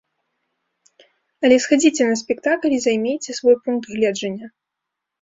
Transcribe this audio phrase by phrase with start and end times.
[1.43, 4.47] Але схадзіце на спектакль і займейце свой пункт гледжання.